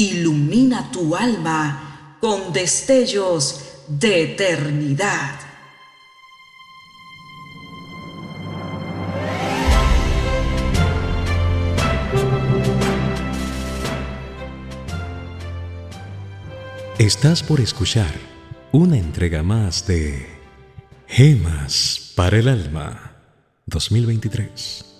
[0.00, 5.40] ilumina tu alma con destellos de eternidad.
[16.96, 18.14] Estás por escuchar
[18.70, 20.26] una entrega más de
[21.08, 23.16] Gemas para el Alma
[23.66, 24.97] 2023.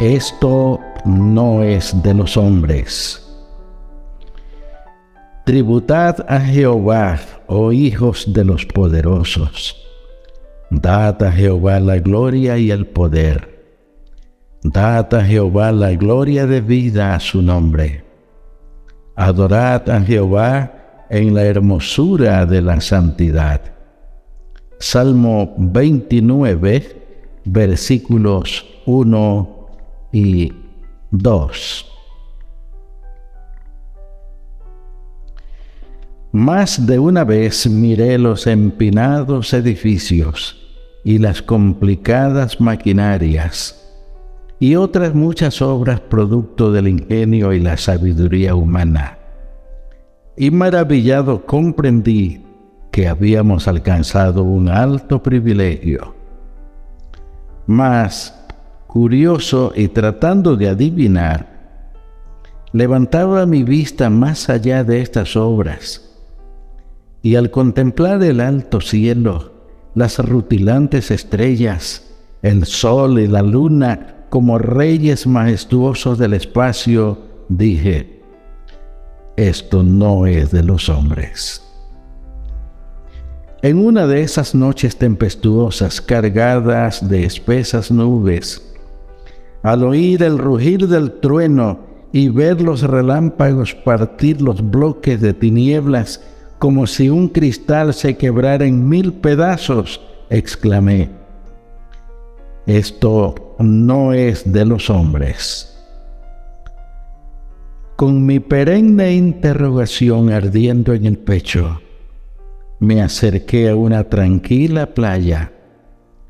[0.00, 3.20] Esto no es de los hombres.
[5.44, 9.76] Tributad a Jehová, oh hijos de los poderosos.
[10.70, 13.64] Dad a Jehová la gloria y el poder.
[14.62, 18.04] Dad a Jehová la gloria de vida a su nombre.
[19.16, 23.62] Adorad a Jehová en la hermosura de la santidad.
[24.78, 29.57] Salmo 29, versículos 1
[30.12, 30.52] y
[31.10, 31.86] 2.
[36.32, 40.56] Más de una vez miré los empinados edificios
[41.04, 43.74] y las complicadas maquinarias
[44.60, 49.18] y otras muchas obras producto del ingenio y la sabiduría humana.
[50.36, 52.44] Y maravillado comprendí
[52.90, 56.14] que habíamos alcanzado un alto privilegio.
[57.66, 58.37] Mas
[58.88, 61.46] curioso y tratando de adivinar,
[62.72, 66.10] levantaba mi vista más allá de estas obras,
[67.22, 69.52] y al contemplar el alto cielo,
[69.94, 72.10] las rutilantes estrellas,
[72.42, 77.18] el sol y la luna como reyes majestuosos del espacio,
[77.50, 78.22] dije,
[79.36, 81.62] esto no es de los hombres.
[83.60, 88.67] En una de esas noches tempestuosas cargadas de espesas nubes,
[89.68, 91.80] al oír el rugir del trueno
[92.10, 96.22] y ver los relámpagos partir los bloques de tinieblas
[96.58, 100.00] como si un cristal se quebrara en mil pedazos,
[100.30, 101.10] exclamé,
[102.66, 105.78] esto no es de los hombres.
[107.96, 111.78] Con mi perenne interrogación ardiendo en el pecho,
[112.80, 115.52] me acerqué a una tranquila playa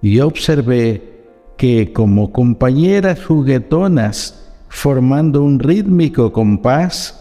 [0.00, 1.13] y observé
[1.56, 7.20] que como compañeras juguetonas, formando un rítmico compás,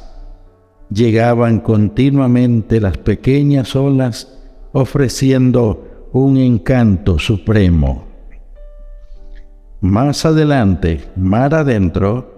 [0.89, 4.39] llegaban continuamente las pequeñas olas
[4.71, 8.05] ofreciendo un encanto supremo.
[9.81, 12.33] Más adelante, mar adentro,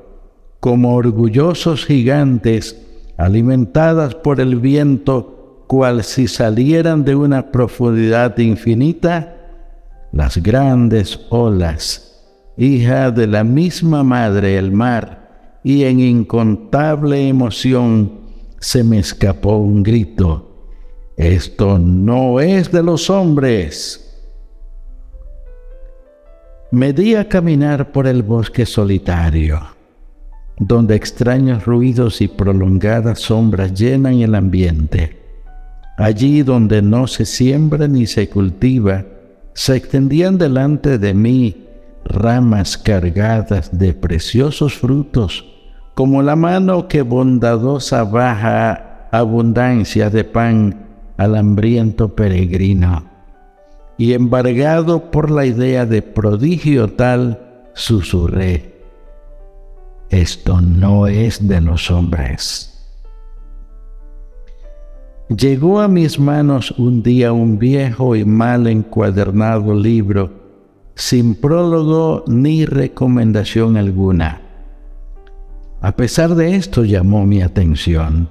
[0.59, 2.81] como orgullosos gigantes,
[3.17, 9.34] alimentadas por el viento, cual si salieran de una profundidad infinita,
[10.15, 12.23] las grandes olas,
[12.55, 18.21] hija de la misma madre el mar, y en incontable emoción
[18.61, 20.71] se me escapó un grito,
[21.17, 24.01] esto no es de los hombres.
[26.71, 29.59] Me di a caminar por el bosque solitario,
[30.57, 35.19] donde extraños ruidos y prolongadas sombras llenan el ambiente.
[35.97, 39.03] Allí donde no se siembra ni se cultiva,
[39.55, 41.65] se extendían delante de mí
[42.03, 45.45] ramas cargadas de preciosos frutos,
[45.95, 53.05] como la mano que bondadosa baja abundancia de pan al hambriento peregrino.
[53.97, 58.83] Y embargado por la idea de prodigio tal, susurré,
[60.09, 62.74] esto no es de los hombres.
[65.29, 70.29] Llegó a mis manos un día un viejo y mal encuadernado libro,
[70.93, 74.41] sin prólogo ni recomendación alguna.
[75.81, 78.29] A pesar de esto llamó mi atención,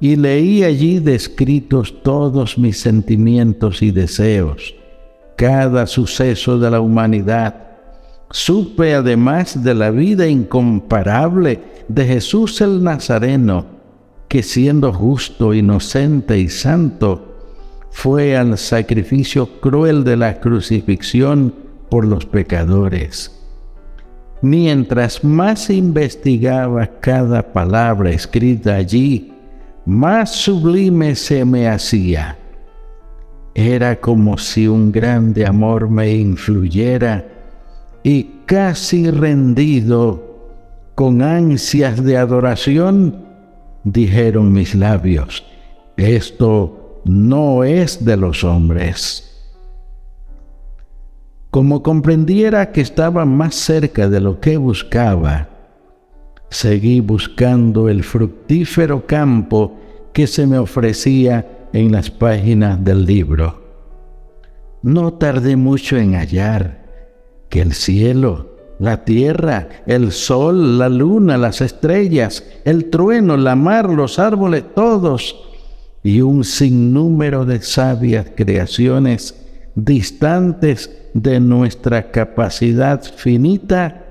[0.00, 4.74] y leí allí descritos todos mis sentimientos y deseos,
[5.36, 7.68] cada suceso de la humanidad.
[8.32, 13.79] Supe además de la vida incomparable de Jesús el Nazareno,
[14.30, 17.34] que siendo justo, inocente y santo,
[17.90, 21.52] fue al sacrificio cruel de la crucifixión
[21.90, 23.36] por los pecadores.
[24.40, 29.32] Mientras más investigaba cada palabra escrita allí,
[29.84, 32.38] más sublime se me hacía.
[33.52, 37.26] Era como si un grande amor me influyera
[38.04, 40.28] y casi rendido,
[40.94, 43.29] con ansias de adoración,
[43.84, 45.44] dijeron mis labios,
[45.96, 49.26] esto no es de los hombres.
[51.50, 55.48] Como comprendiera que estaba más cerca de lo que buscaba,
[56.48, 59.76] seguí buscando el fructífero campo
[60.12, 63.60] que se me ofrecía en las páginas del libro.
[64.82, 66.84] No tardé mucho en hallar
[67.48, 68.49] que el cielo,
[68.80, 75.36] la tierra, el sol, la luna, las estrellas, el trueno, la mar, los árboles, todos,
[76.02, 79.36] y un sinnúmero de sabias creaciones
[79.74, 84.06] distantes de nuestra capacidad finita,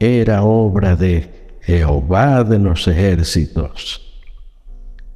[0.00, 4.00] era obra de Jehová de los ejércitos.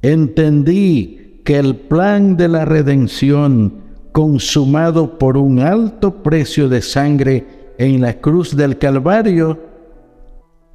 [0.03, 8.01] Entendí que el plan de la redención, consumado por un alto precio de sangre en
[8.01, 9.57] la cruz del Calvario,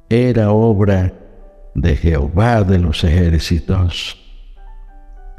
[0.09, 1.13] era obra
[1.75, 4.17] de Jehová de los ejércitos.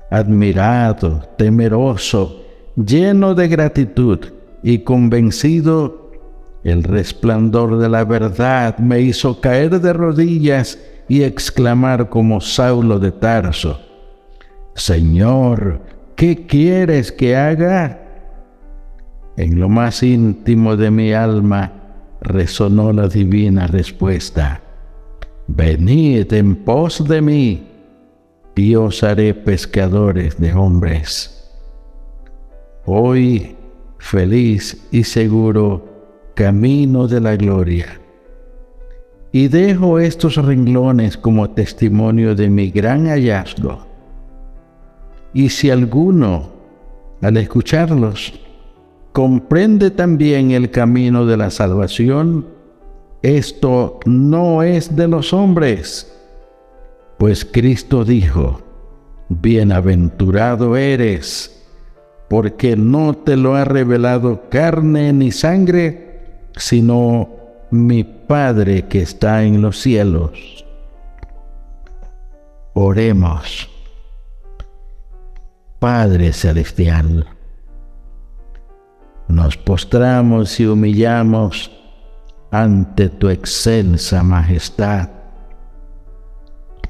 [0.09, 2.45] Admirado, temeroso,
[2.77, 4.21] lleno de gratitud
[4.63, 6.13] y convencido
[6.63, 10.79] el resplandor de la verdad me hizo caer de rodillas
[11.09, 13.81] y exclamar como Saulo de Tarso,
[14.77, 15.81] Señor,
[16.15, 18.06] ¿qué quieres que haga?
[19.37, 21.73] En lo más íntimo de mi alma
[22.23, 24.63] resonó la divina respuesta,
[25.49, 27.63] Venid en pos de mí
[28.57, 31.33] y os haré pescadores de hombres.
[32.87, 33.55] Hoy,
[33.99, 35.85] feliz y seguro,
[36.35, 38.01] camino de la gloria.
[39.31, 43.87] Y dejo estos renglones como testimonio de mi gran hallazgo.
[45.35, 46.49] Y si alguno,
[47.21, 48.33] al escucharlos,
[49.17, 52.49] comprende también el camino de la salvación,
[53.23, 56.15] esto no es de los hombres,
[57.17, 58.61] pues Cristo dijo,
[59.31, 61.67] Bienaventurado eres,
[62.29, 67.31] porque no te lo ha revelado carne ni sangre, sino
[67.71, 70.67] mi Padre que está en los cielos.
[72.75, 73.71] Oremos.
[75.79, 77.36] Padre Celestial,
[79.47, 81.71] nos postramos y humillamos
[82.51, 85.09] ante tu excelsa majestad,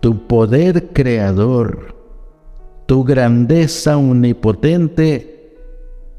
[0.00, 1.94] tu poder creador,
[2.86, 5.54] tu grandeza omnipotente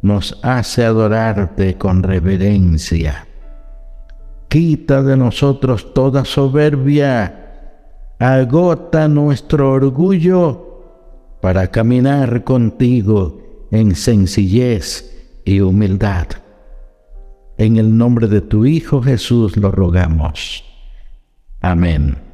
[0.03, 3.25] nos hace adorarte con reverencia.
[4.47, 10.83] Quita de nosotros toda soberbia, agota nuestro orgullo
[11.41, 13.41] para caminar contigo
[13.71, 15.16] en sencillez
[15.47, 16.27] y humildad.
[17.57, 20.63] En el nombre de tu Hijo Jesús lo rogamos.
[21.61, 22.26] Amén.